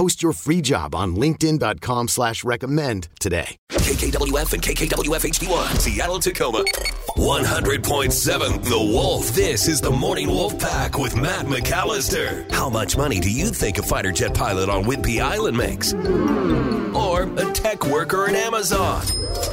[0.00, 3.58] Post your free job on linkedin.com slash recommend today.
[3.68, 6.64] KKWF and KKWF HD1, Seattle, Tacoma.
[7.18, 9.28] 100.7 The Wolf.
[9.34, 12.50] This is the Morning Wolf Pack with Matt McAllister.
[12.50, 15.92] How much money do you think a fighter jet pilot on Whidbey Island makes?
[15.92, 19.02] Or a tech worker in Amazon?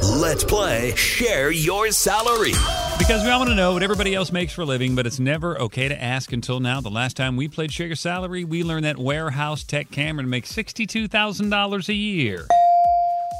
[0.02, 2.54] Let's play Share Your Salary.
[2.98, 5.18] Because we all want to know what everybody else makes for a living, but it's
[5.18, 6.80] never okay to ask until now.
[6.80, 10.52] The last time we played Share Your Salary, we learned that warehouse tech Cameron makes
[10.52, 12.46] $62,000 a year.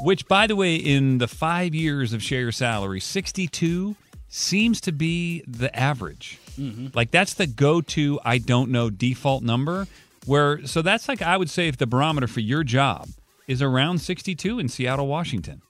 [0.02, 3.96] Which, by the way, in the five years of Share Your Salary, 62
[4.28, 6.38] seems to be the average.
[6.58, 6.88] Mm-hmm.
[6.94, 9.86] Like that's the go-to I don't know default number.
[10.26, 13.08] Where so that's like I would say if the barometer for your job
[13.46, 15.62] is around 62 in Seattle, Washington.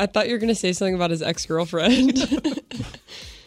[0.00, 2.18] I thought you were going to say something about his ex girlfriend.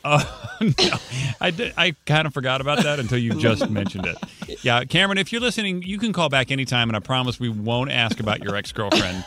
[0.05, 0.17] Oh
[0.59, 0.97] uh, no,
[1.41, 4.17] I did, I kind of forgot about that until you just mentioned it.
[4.63, 7.89] Yeah, Cameron, if you're listening, you can call back anytime, and I promise we won't
[7.89, 9.25] ask about your ex girlfriend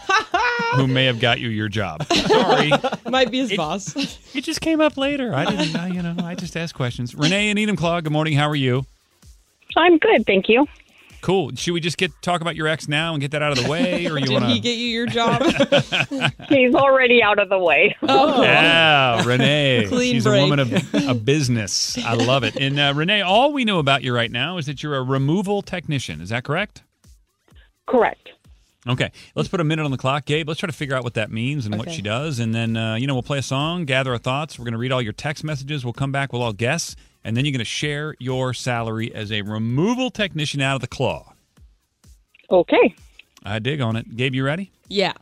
[0.74, 2.04] who may have got you your job.
[2.06, 2.70] Sorry,
[3.10, 3.96] Might be his boss.
[4.34, 5.34] it just came up later.
[5.34, 7.14] I didn't, I, you know, I just asked questions.
[7.14, 8.34] Renae and Enumclaw, good morning.
[8.34, 8.86] How are you?
[9.76, 10.66] I'm good, thank you.
[11.26, 11.50] Cool.
[11.56, 13.68] Should we just get talk about your ex now and get that out of the
[13.68, 15.42] way, or you Did want he get you your job?
[16.48, 17.96] He's already out of the way.
[18.08, 19.88] Oh, Yeah, Renae.
[19.88, 20.38] Clean She's break.
[20.38, 21.98] a woman of, of business.
[21.98, 22.54] I love it.
[22.54, 25.62] And uh, Renae, all we know about you right now is that you're a removal
[25.62, 26.20] technician.
[26.20, 26.84] Is that correct?
[27.86, 28.30] Correct.
[28.88, 30.46] Okay, let's put a minute on the clock, Gabe.
[30.46, 32.94] Let's try to figure out what that means and what she does, and then uh,
[32.94, 34.58] you know we'll play a song, gather our thoughts.
[34.58, 35.84] We're going to read all your text messages.
[35.84, 36.94] We'll come back, we'll all guess,
[37.24, 40.86] and then you're going to share your salary as a removal technician out of the
[40.86, 41.32] claw.
[42.50, 42.94] Okay.
[43.44, 44.16] I dig on it.
[44.16, 44.70] Gabe, you ready?
[44.88, 45.12] yeah.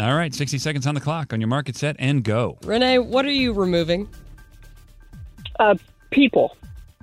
[0.00, 1.32] All right, 60 seconds on the clock.
[1.32, 2.56] On your market set and go.
[2.62, 4.08] Renae, what are you removing?
[5.58, 5.74] Uh,
[6.12, 6.56] people,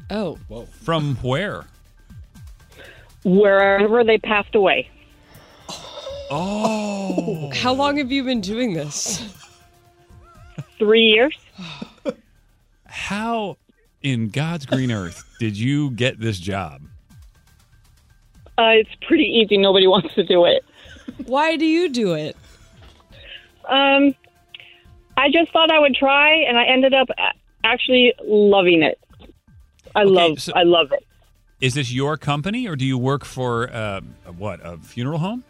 [0.09, 0.65] Oh, Whoa.
[0.81, 1.65] From where?
[3.25, 4.89] wherever they passed away.
[6.31, 9.23] Oh, how long have you been doing this?
[10.79, 11.37] Three years.
[12.85, 13.57] how
[14.01, 16.81] in God's green earth did you get this job?
[18.57, 19.57] Uh, it's pretty easy.
[19.57, 20.63] Nobody wants to do it.
[21.25, 22.35] Why do you do it?
[23.67, 24.15] Um,
[25.17, 27.07] I just thought I would try, and I ended up
[27.63, 28.99] actually loving it.
[29.95, 30.41] I love.
[30.41, 31.05] so- I love it.
[31.61, 34.01] Is this your company, or do you work for uh,
[34.37, 34.59] what?
[34.63, 35.43] A funeral home?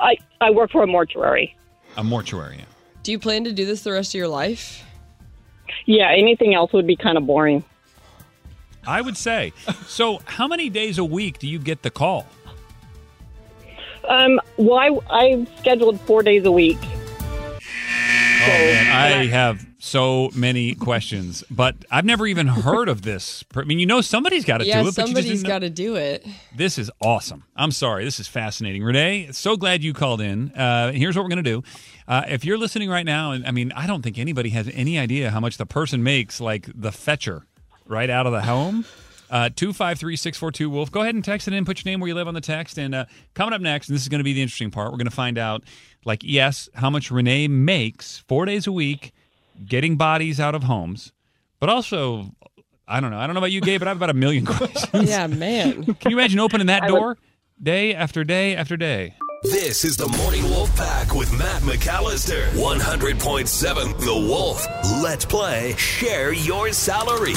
[0.00, 1.56] I I work for a mortuary.
[1.96, 2.56] A mortuary?
[2.58, 2.64] yeah.
[3.02, 4.84] Do you plan to do this the rest of your life?
[5.86, 6.10] Yeah.
[6.10, 7.64] Anything else would be kind of boring.
[8.86, 9.52] I would say.
[9.86, 12.26] So, how many days a week do you get the call?
[14.08, 14.40] Um.
[14.56, 16.78] Well, I I've scheduled four days a week.
[18.42, 23.44] Oh man, I have so many questions, but I've never even heard of this.
[23.54, 25.60] I mean, you know, somebody's got to yeah, do it, but you just somebody's got
[25.60, 26.26] to do it.
[26.54, 27.44] This is awesome.
[27.56, 28.04] I'm sorry.
[28.04, 28.82] This is fascinating.
[28.82, 30.50] Renae, so glad you called in.
[30.52, 31.62] Uh, here's what we're going to do.
[32.08, 34.98] Uh, if you're listening right now, and I mean, I don't think anybody has any
[34.98, 37.46] idea how much the person makes, like the fetcher,
[37.86, 38.84] right out of the home.
[39.30, 40.90] Uh, 253 642 Wolf.
[40.90, 41.64] Go ahead and text it in.
[41.64, 42.78] Put your name where you live on the text.
[42.78, 43.04] And uh,
[43.34, 45.12] coming up next, and this is going to be the interesting part, we're going to
[45.12, 45.62] find out,
[46.04, 49.12] like, yes, how much Renae makes four days a week
[49.64, 51.12] getting bodies out of homes,
[51.60, 52.34] but also,
[52.88, 53.18] I don't know.
[53.18, 55.08] I don't know about you, Gabe, but I have about a million questions.
[55.08, 55.84] Yeah, man.
[56.00, 57.16] Can you imagine opening that door
[57.62, 59.14] day after day after day?
[59.42, 62.46] This is the Morning Wolf Pack with Matt McAllister.
[62.50, 64.66] 100.7 The Wolf.
[65.02, 67.34] Let's play Share Your Salary.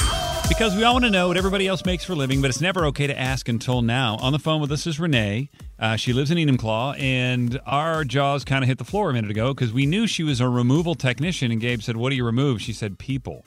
[0.49, 2.61] Because we all want to know what everybody else makes for a living, but it's
[2.61, 4.17] never okay to ask until now.
[4.17, 5.49] On the phone with us is Renae.
[5.79, 9.31] Uh, she lives in Enumclaw, and our jaws kind of hit the floor a minute
[9.31, 11.51] ago because we knew she was a removal technician.
[11.51, 13.45] And Gabe said, "What do you remove?" She said, "People."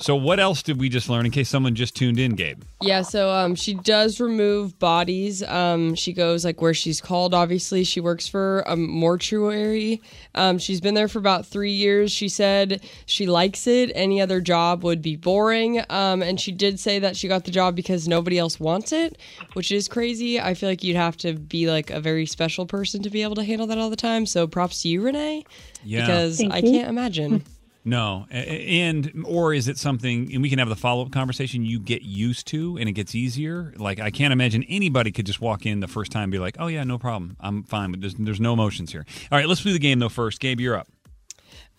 [0.00, 2.62] So what else did we just learn in case someone just tuned in, Gabe?
[2.80, 5.42] Yeah, so um, she does remove bodies.
[5.42, 7.34] Um, she goes like where she's called.
[7.34, 10.00] Obviously, she works for a mortuary.
[10.34, 12.10] Um, she's been there for about three years.
[12.10, 13.92] She said she likes it.
[13.94, 15.82] Any other job would be boring.
[15.90, 19.18] Um, and she did say that she got the job because nobody else wants it,
[19.52, 20.40] which is crazy.
[20.40, 23.34] I feel like you'd have to be like a very special person to be able
[23.34, 24.24] to handle that all the time.
[24.24, 25.44] So props to you, Renae,
[25.84, 26.06] Yeah.
[26.06, 26.70] because Thank I you.
[26.72, 27.44] can't imagine.
[27.82, 30.30] No, and or is it something?
[30.32, 31.64] And we can have the follow up conversation.
[31.64, 33.72] You get used to, and it gets easier.
[33.78, 36.56] Like I can't imagine anybody could just walk in the first time and be like,
[36.58, 39.06] "Oh yeah, no problem, I'm fine." But there's there's no emotions here.
[39.32, 40.40] All right, let's do the game though first.
[40.40, 40.88] Gabe, you're up.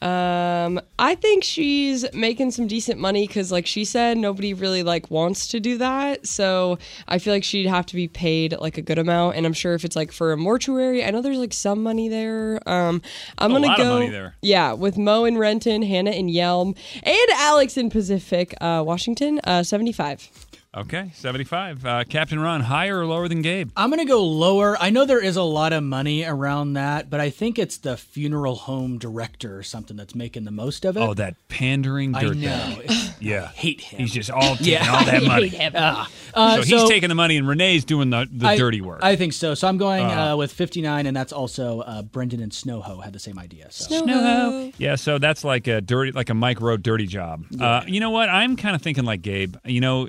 [0.01, 5.12] Um, I think she's making some decent money because, like she said, nobody really like
[5.12, 6.25] wants to do that.
[6.27, 6.77] So
[7.07, 9.36] I feel like she'd have to be paid like a good amount.
[9.38, 12.09] And I'm sure if it's like for a mortuary, I know there's like some money
[12.09, 12.59] there.
[12.68, 13.01] Um,
[13.38, 13.94] I'm A gonna lot of go.
[14.00, 14.36] money there.
[14.42, 19.63] Yeah, with Mo and Renton, Hannah and Yelm, and Alex in Pacific, uh, Washington, uh,
[19.63, 20.30] 75.
[20.73, 21.85] Okay, seventy five.
[21.85, 23.71] Uh, Captain Ron, higher or lower than Gabe?
[23.75, 24.77] I'm gonna go lower.
[24.79, 27.97] I know there is a lot of money around that, but I think it's the
[27.97, 31.01] funeral home director or something that's making the most of it.
[31.01, 32.31] Oh, that pandering I know.
[32.79, 34.00] It's- Yeah, hate him.
[34.00, 35.47] He's just all taking Yeah, all that I money.
[35.50, 35.73] hate him.
[35.75, 36.09] Ah.
[36.33, 39.01] Uh, so he's taking the money, and Renae's doing the, the I- dirty work.
[39.03, 39.53] I think so.
[39.53, 40.33] So I'm going Uh.
[40.33, 43.68] uh, with 59, and that's also uh, Brendan and Snowho had the same idea.
[43.71, 44.03] So.
[44.06, 44.73] Snowho.
[44.77, 47.44] Yeah, so that's like a dirty, like a Mike Rowe dirty job.
[47.59, 48.29] Uh, you know what?
[48.29, 49.57] I'm kind of thinking like Gabe.
[49.65, 50.07] You know,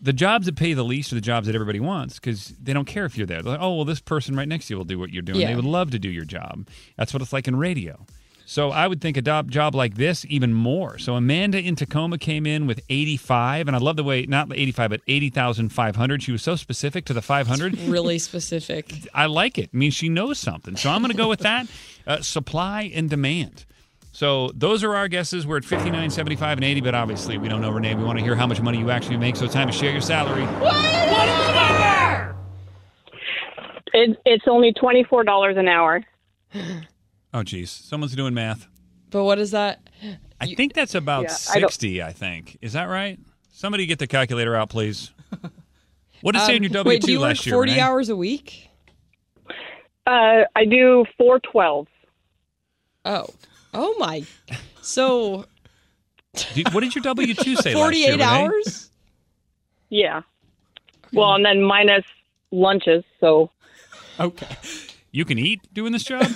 [0.00, 2.86] the jobs that pay the least are the jobs that everybody wants because they don't
[2.86, 3.42] care if you're there.
[3.42, 5.40] They're like, oh, well, this person right next to you will do what you're doing.
[5.40, 5.48] Yeah.
[5.48, 6.66] They would love to do your job.
[6.96, 8.06] That's what it's like in radio.
[8.50, 10.98] So I would think a job, like this even more.
[10.98, 14.90] So Amanda in Tacoma came in with 85, and I love the way not 85
[14.90, 16.20] but 80,500.
[16.20, 17.78] She was so specific to the 500.
[17.82, 18.92] Really specific.
[19.14, 19.70] I like it.
[19.72, 20.74] I mean, she knows something.
[20.74, 21.68] So I'm going to go with that.
[22.04, 23.66] Uh, supply and demand.
[24.12, 25.46] So those are our guesses.
[25.46, 27.96] We're at 59, 75, and 80, but obviously we don't know, Renae.
[27.96, 29.36] We want to hear how much money you actually make.
[29.36, 30.44] So it's time to share your salary.
[33.92, 36.02] It, it's only twenty four dollars an hour.
[37.32, 37.70] Oh, geez.
[37.70, 38.66] Someone's doing math.
[39.10, 39.88] But what is that?
[40.40, 42.58] I think that's about Yeah, 60, I, think.
[42.60, 43.20] Is that right?
[43.52, 45.12] Somebody get the calculator out, please.
[46.22, 47.54] What did it say in your Um, W 2 you work last year?
[47.54, 47.78] 40 Renae?
[47.78, 48.68] hours a week?
[50.08, 51.86] Uh, I do four twelve.
[53.04, 53.26] Oh.
[53.74, 54.24] Oh my.
[54.82, 55.46] So
[56.54, 58.16] Did- what did your W 2 say last year?
[58.16, 58.90] 48 hours?
[59.88, 60.22] Yeah.
[61.12, 62.04] Well, and then minus
[62.50, 63.50] lunches, so
[64.18, 64.46] Okay.
[65.12, 66.26] You can eat doing this job?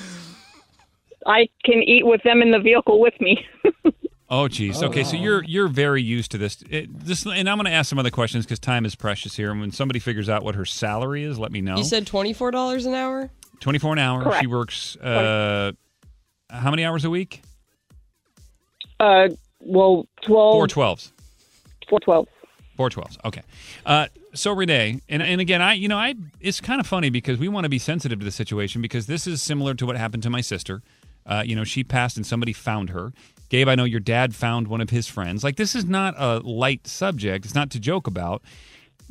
[1.27, 3.47] I can eat with them in the vehicle with me.
[4.31, 4.83] Oh, geez.
[4.83, 6.57] Okay, so you're you're very used to this.
[6.71, 9.51] It, this, and I'm going to ask some other questions because time is precious here.
[9.53, 11.77] And when somebody figures out what her salary is, let me know.
[11.77, 13.31] You said $24 an hour?
[13.61, 14.23] 24 an hour.
[14.23, 14.41] Correct.
[14.41, 15.73] She works uh,
[16.55, 17.43] how many hours a week?
[19.01, 19.29] uh,
[19.61, 20.55] well, twelve.
[20.55, 21.13] Four twelves.
[21.89, 22.29] Four twelve.
[22.77, 23.19] Four twelves.
[23.25, 23.43] Okay.
[23.87, 27.39] Uh, so Renae, and and again, I you know I it's kind of funny because
[27.39, 30.23] we want to be sensitive to the situation because this is similar to what happened
[30.25, 30.83] to my sister.
[31.27, 33.13] Uh, you know, she passed and somebody found her.
[33.49, 35.43] Gabe, I know your dad found one of his friends.
[35.45, 37.45] Like this is not a light subject.
[37.45, 38.43] It's not to joke about.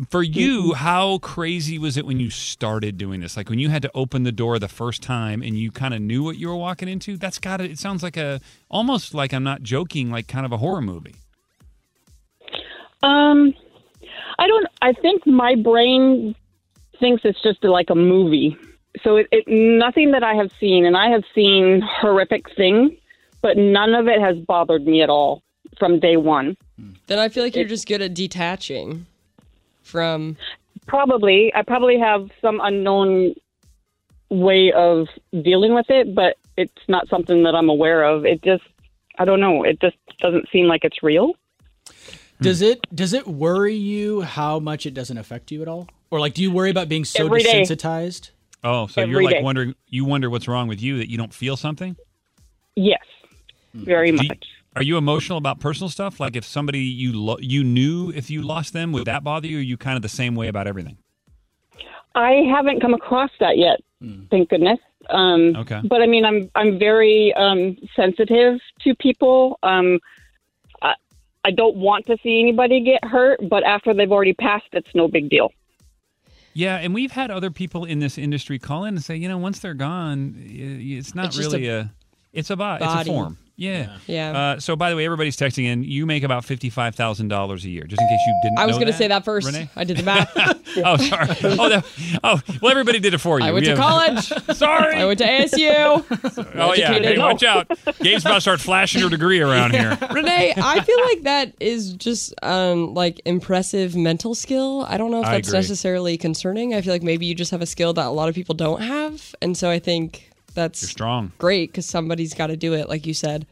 [0.09, 3.37] For you, how crazy was it when you started doing this?
[3.37, 6.01] Like when you had to open the door the first time and you kind of
[6.01, 7.15] knew what you were walking into?
[7.15, 10.51] That's got to, it sounds like a, almost like I'm not joking, like kind of
[10.51, 11.15] a horror movie.
[13.03, 13.53] Um,
[14.39, 14.67] I don't.
[14.81, 16.35] I think my brain
[16.99, 18.57] thinks it's just like a movie.
[19.03, 22.91] So it, it nothing that I have seen, and I have seen horrific things,
[23.41, 25.43] but none of it has bothered me at all
[25.77, 26.55] from day one.
[27.07, 29.05] Then I feel like you're just good at detaching
[29.83, 30.37] from.
[30.87, 33.35] Probably, I probably have some unknown
[34.29, 35.07] way of
[35.43, 38.25] dealing with it, but it's not something that I'm aware of.
[38.25, 38.63] It just,
[39.17, 39.63] I don't know.
[39.63, 41.33] It just doesn't seem like it's real.
[42.41, 46.19] Does it does it worry you how much it doesn't affect you at all, or
[46.19, 47.61] like do you worry about being so Every day.
[47.61, 48.31] desensitized?
[48.65, 49.41] Oh, so you're like day.
[49.43, 51.95] wondering, you wonder what's wrong with you that you don't feel something?
[52.75, 52.99] Yes,
[53.73, 54.45] very Do you- much.
[54.75, 56.19] Are you emotional about personal stuff?
[56.19, 59.57] Like if somebody you lo- you knew if you lost them, would that bother you?
[59.57, 60.97] Or are you kind of the same way about everything?
[62.15, 63.79] I haven't come across that yet.
[64.29, 64.79] Thank goodness.
[65.09, 65.81] Um, Okay.
[65.83, 69.57] But I mean, I'm I'm very um, sensitive to people.
[69.63, 69.99] Um,
[70.81, 70.95] I,
[71.45, 75.07] I don't want to see anybody get hurt, but after they've already passed, it's no
[75.07, 75.51] big deal.
[76.55, 79.39] Yeah, and we've had other people in this industry call in and say, you know,
[79.39, 81.91] once they're gone, it's not It's really a,
[82.31, 83.39] it's a bo- it's a form.
[83.55, 83.97] Yeah.
[84.07, 84.31] Yeah.
[84.55, 85.83] Uh, so, by the way, everybody's texting in.
[85.83, 87.83] You make about fifty-five thousand dollars a year.
[87.83, 88.57] Just in case you didn't.
[88.57, 89.47] I was going to say that first.
[89.47, 89.69] Renae.
[89.75, 90.31] I did the math.
[90.77, 91.27] oh, sorry.
[91.43, 91.85] Oh, that,
[92.23, 93.45] oh, well, everybody did it for you.
[93.45, 94.23] I went We to have- college.
[94.57, 94.95] Sorry.
[94.95, 96.51] I went to ASU.
[96.55, 96.89] oh yeah.
[96.89, 97.05] educated.
[97.05, 97.67] Hey, watch out.
[97.99, 99.91] Gabe's about to start flashing your degree around here.
[99.91, 104.85] Renae, I feel like that is just um, like impressive mental skill.
[104.89, 106.73] I don't know if that's necessarily concerning.
[106.73, 108.81] I feel like maybe you just have a skill that a lot of people don't
[108.81, 111.31] have, and so I think that's You're strong.
[111.37, 113.45] great because somebody's got to do it, like you said.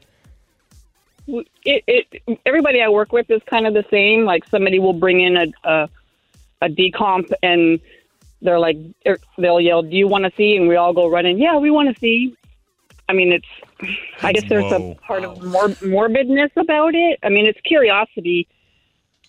[1.27, 4.25] it, it everybody I work with is kind of the same.
[4.25, 5.89] Like somebody will bring in a a,
[6.61, 7.79] a decomp and
[8.41, 8.77] they're like
[9.37, 11.37] they'll yell, "Do you want to see?" And we all go running.
[11.37, 12.35] Yeah, we want to see.
[13.07, 13.47] I mean, it's.
[14.23, 14.91] I guess there's Whoa.
[14.91, 17.19] a part of mor- morbidness about it.
[17.23, 18.47] I mean, it's curiosity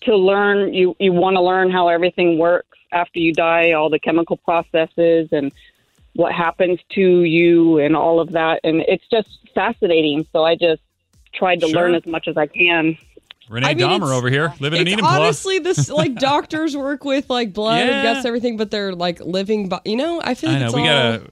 [0.01, 0.73] to learn.
[0.73, 5.29] You you want to learn how everything works after you die, all the chemical processes
[5.31, 5.51] and
[6.15, 8.59] what happens to you and all of that.
[8.63, 10.25] And it's just fascinating.
[10.31, 10.81] So I just
[11.33, 11.75] tried to Sure.
[11.81, 12.97] learn as much as I can.
[13.49, 15.19] Renae I mean, Dahmer over here living in It's Enumclaw.
[15.19, 18.13] honestly this like doctors work with like blood and Yeah.
[18.13, 19.69] guts everything, but they're like living.
[19.69, 20.85] Bo- you know, I feel like I know it's we all.
[20.87, 21.29] gotta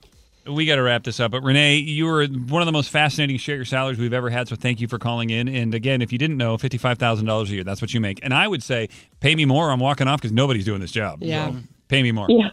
[0.48, 1.32] we gotta wrap this up.
[1.32, 4.48] But Renae, you were one of the most fascinating share your salaries we've ever had.
[4.50, 5.48] So thank you for calling in.
[5.48, 8.02] And again, if you didn't know, fifty five thousand dollars a year, that's what you
[8.02, 8.20] make.
[8.24, 9.70] And I would say, pay me more.
[9.72, 11.20] I'm walking off because nobody's doing this job.
[11.22, 11.52] Yeah.
[11.52, 11.58] So,
[11.88, 12.26] pay me more.
[12.30, 12.50] Yeah.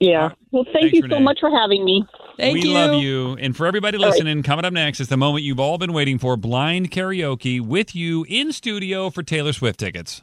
[0.00, 0.30] Yeah.
[0.52, 1.10] Well, thank Thanks, you Renae.
[1.10, 2.04] so much for having me.
[2.36, 2.74] Thank we you.
[2.74, 3.32] love you.
[3.32, 4.08] And for everybody right.
[4.08, 7.96] listening, coming up next is the moment you've all been waiting for blind karaoke with
[7.96, 10.22] you in studio for Taylor Swift tickets.